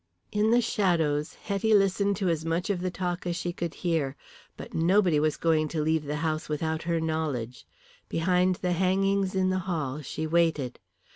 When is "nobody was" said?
4.73-5.37